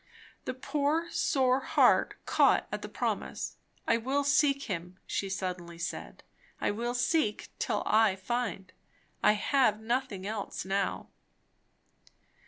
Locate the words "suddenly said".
5.29-6.23